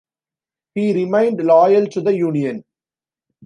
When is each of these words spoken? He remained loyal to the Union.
He 0.73 0.95
remained 0.95 1.43
loyal 1.43 1.85
to 1.85 2.01
the 2.01 2.15
Union. 2.15 2.63